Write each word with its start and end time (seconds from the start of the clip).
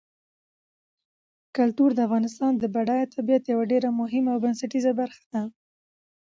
کلتور 1.57 1.89
د 1.93 1.99
افغانستان 2.07 2.51
د 2.57 2.63
بډایه 2.75 3.07
طبیعت 3.15 3.43
یوه 3.53 3.63
ډېره 3.71 3.89
مهمه 4.01 4.29
او 4.33 4.41
بنسټیزه 4.45 4.91
برخه 4.99 5.23
ده. 5.33 5.41